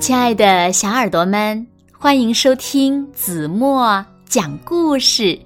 [0.00, 5.38] 亲爱的小耳朵们，欢迎收听子墨讲故事。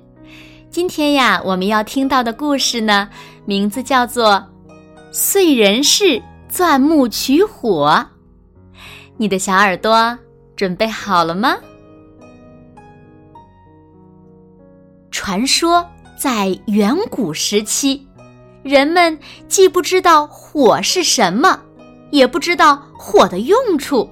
[0.70, 3.08] 今天呀，我们要听到的故事呢，
[3.46, 4.34] 名字叫做
[5.12, 8.06] 《燧人氏钻木取火》。
[9.16, 10.16] 你的小耳朵
[10.54, 11.56] 准备好了吗？
[15.10, 15.84] 传说
[16.16, 18.06] 在远古时期，
[18.62, 21.58] 人们既不知道火是什么，
[22.10, 24.08] 也不知道火的用处。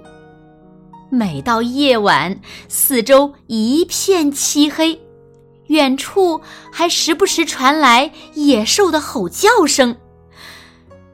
[1.11, 5.01] 每到夜晚，四周一片漆黑，
[5.67, 6.41] 远处
[6.73, 9.97] 还时不时传来野兽的吼叫声。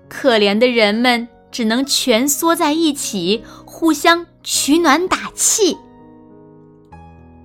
[0.08, 5.78] 可怜的人们只能蜷缩在一起，互相取暖打气。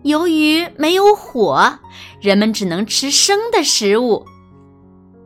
[0.03, 1.79] 由于没有火，
[2.19, 4.25] 人们只能吃生的食物，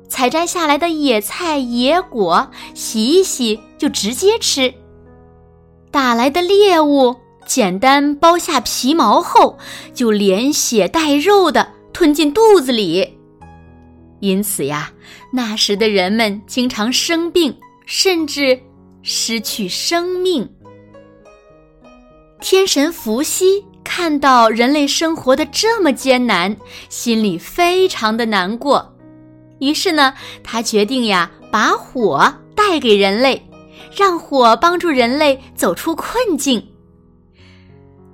[0.07, 4.73] 采摘下来的野菜、野果，洗一洗就直接吃。
[5.95, 9.57] 打来的猎物，简单剥下皮毛后，
[9.93, 13.17] 就连血带肉的吞进肚子里。
[14.19, 14.91] 因此呀，
[15.31, 18.59] 那时的人们经常生病，甚至
[19.03, 20.45] 失去生命。
[22.41, 26.53] 天神伏羲看到人类生活的这么艰难，
[26.89, 28.93] 心里非常的难过。
[29.59, 33.41] 于是呢，他决定呀，把火带给人类。
[33.95, 36.67] 让火帮助人类走出困境。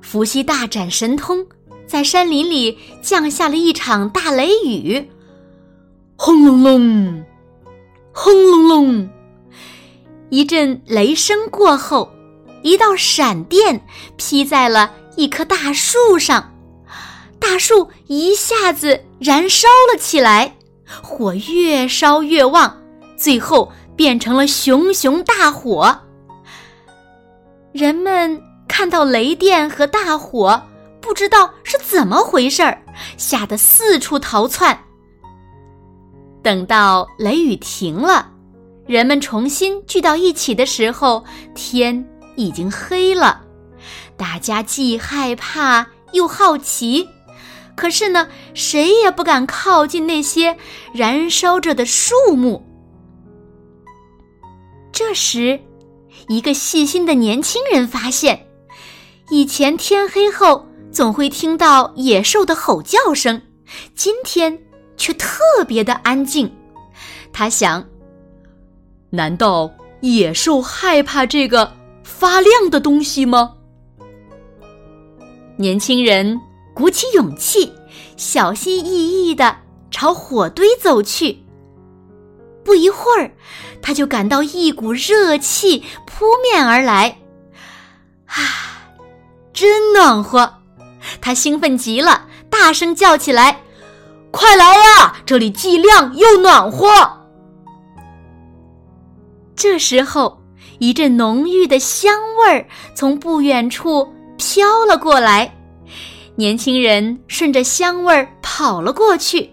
[0.01, 1.45] 伏羲大展神通，
[1.87, 5.09] 在山林里降下了一场大雷雨，
[6.15, 7.23] 轰隆隆，
[8.11, 9.09] 轰隆隆，
[10.29, 12.11] 一阵雷声过后，
[12.61, 13.85] 一道闪电
[14.17, 16.53] 劈在了一棵大树上，
[17.39, 20.57] 大树一下子燃烧了起来，
[21.01, 22.77] 火越烧越旺，
[23.17, 23.71] 最后。
[24.01, 25.95] 变成了熊熊大火。
[27.71, 30.59] 人们看到雷电和大火，
[30.99, 32.83] 不知道是怎么回事儿，
[33.15, 34.75] 吓得四处逃窜。
[36.41, 38.31] 等到雷雨停了，
[38.87, 42.03] 人们重新聚到一起的时候，天
[42.35, 43.43] 已经黑了。
[44.17, 47.07] 大家既害怕又好奇，
[47.75, 50.57] 可是呢，谁也不敢靠近那些
[50.91, 52.65] 燃烧着的树木。
[55.11, 55.59] 这时，
[56.29, 58.47] 一个细心的年轻人发现，
[59.29, 63.41] 以前天黑后总会听到野兽的吼叫声，
[63.93, 64.57] 今天
[64.95, 66.49] 却特别的安静。
[67.33, 67.85] 他想：
[69.09, 69.69] 难道
[69.99, 71.73] 野兽害怕这个
[72.05, 73.55] 发亮的东西吗？
[75.57, 76.39] 年轻人
[76.73, 77.73] 鼓起勇气，
[78.15, 79.57] 小心翼翼的
[79.91, 81.37] 朝火堆走去。
[82.63, 83.31] 不一会儿，
[83.81, 87.17] 他就感到一股热气扑面而来，
[88.25, 88.89] 啊，
[89.53, 90.53] 真暖和！
[91.19, 93.59] 他兴奋极了，大声叫起来
[94.31, 96.87] ：“快来呀，这里既亮又暖和！”
[99.55, 100.41] 这时候，
[100.79, 104.07] 一阵浓郁的香味儿从不远处
[104.37, 105.53] 飘了过来，
[106.35, 109.49] 年轻人顺着香味儿跑了过去。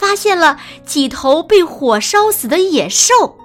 [0.00, 3.36] 发现了几头被火烧死的野兽，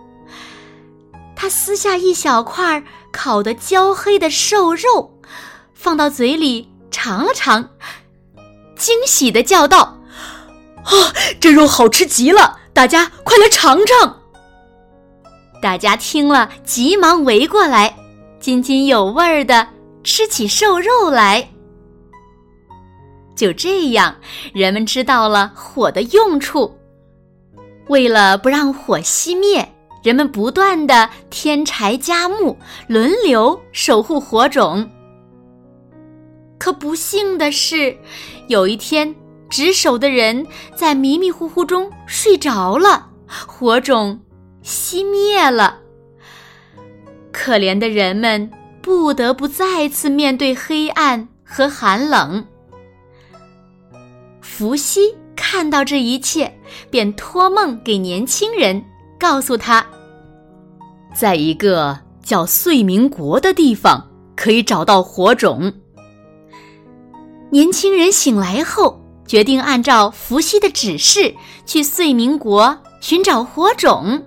[1.35, 5.19] 他撕下一小块烤得焦黑的瘦肉，
[5.73, 7.71] 放到嘴里尝了尝，
[8.77, 9.99] 惊喜的叫道
[10.85, 12.59] ：“啊，这肉好吃极了！
[12.71, 14.21] 大家快来尝尝！”
[15.61, 17.97] 大家听了，急忙围过来，
[18.39, 19.67] 津津有味儿的
[20.05, 21.49] 吃起瘦肉来。
[23.35, 24.15] 就这样，
[24.53, 26.77] 人们知道了火的用处。
[27.87, 29.67] 为了不让火熄灭，
[30.01, 32.57] 人们不断的添柴加木，
[32.87, 34.89] 轮流守护火种。
[36.57, 37.95] 可不幸的是，
[38.47, 39.13] 有一天，
[39.49, 44.19] 值守的人在迷迷糊糊中睡着了，火种
[44.63, 45.79] 熄灭了。
[47.31, 48.49] 可怜的人们
[48.81, 52.43] 不得不再次面对黑暗和寒冷。
[54.57, 56.49] 伏羲看到这一切，
[56.89, 58.81] 便托梦给年轻人，
[59.19, 59.85] 告诉他，
[61.13, 65.73] 在一个叫燧明国的地方可以找到火种。
[67.49, 68.97] 年轻人醒来后，
[69.27, 71.35] 决定按照伏羲的指示
[71.65, 74.23] 去燧明国寻找火种。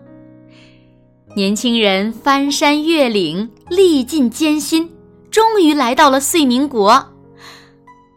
[1.35, 4.93] 年轻人翻山越岭，历尽艰辛，
[5.31, 7.03] 终于来到了燧明国。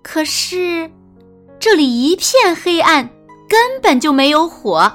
[0.03, 0.91] 可是。
[1.61, 3.07] 这里一片黑暗，
[3.47, 4.91] 根本就没有火。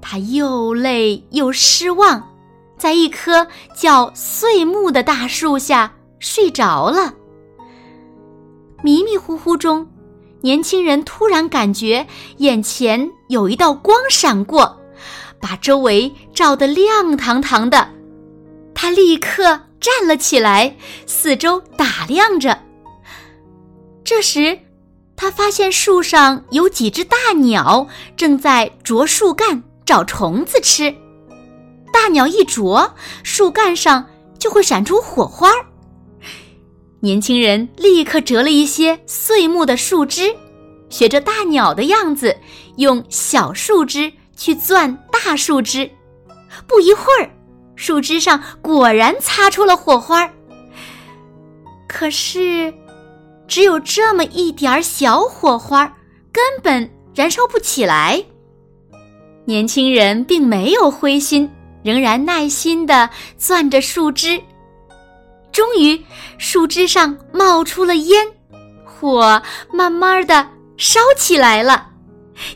[0.00, 2.28] 他又累又失望，
[2.76, 7.14] 在一棵叫碎木的大树下睡着了。
[8.82, 9.86] 迷迷糊糊中，
[10.40, 12.04] 年轻人突然感觉
[12.38, 14.76] 眼前有一道光闪过，
[15.40, 17.88] 把周围照得亮堂堂的。
[18.74, 19.44] 他立刻
[19.78, 20.76] 站了起来，
[21.06, 22.58] 四周打量着。
[24.02, 24.58] 这时，
[25.20, 27.86] 他发现树上有几只大鸟
[28.16, 30.90] 正在啄树干找虫子吃。
[31.92, 34.06] 大鸟一啄，树干上
[34.38, 35.50] 就会闪出火花。
[37.00, 40.34] 年轻人立刻折了一些碎木的树枝，
[40.88, 42.34] 学着大鸟的样子，
[42.78, 45.90] 用小树枝去钻大树枝。
[46.66, 47.30] 不一会儿，
[47.76, 50.32] 树枝上果然擦出了火花。
[51.86, 52.72] 可是，
[53.50, 55.84] 只有这么一点儿小火花，
[56.32, 58.24] 根本燃烧不起来。
[59.44, 61.50] 年轻人并没有灰心，
[61.82, 64.40] 仍然耐心地攥着树枝。
[65.50, 66.00] 终于，
[66.38, 68.24] 树枝上冒出了烟，
[68.84, 69.42] 火
[69.72, 70.46] 慢慢的
[70.76, 71.88] 烧起来了。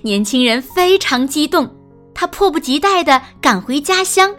[0.00, 1.68] 年轻人非常激动，
[2.14, 4.32] 他迫不及待的赶回家乡，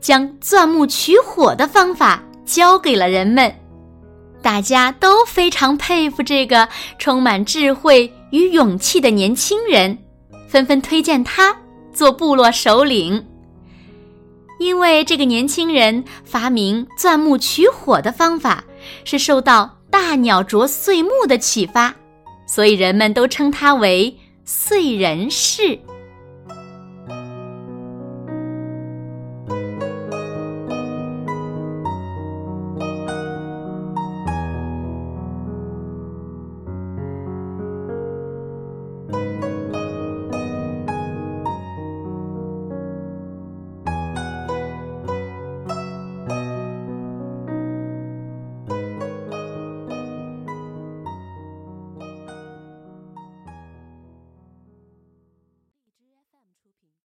[0.00, 3.54] 将钻木取火的方法教给了人们。
[4.42, 9.96] 大家都非常佩服这个充满智慧与勇气的年轻人，
[10.48, 11.54] 纷纷推荐他
[11.92, 13.26] 做部落首领。
[14.58, 18.62] 因为这个年轻人发明钻木取火的方法，
[19.04, 21.94] 是受到大鸟啄碎木的启发，
[22.46, 24.14] 所以人们都称他为
[24.46, 25.78] 燧人氏。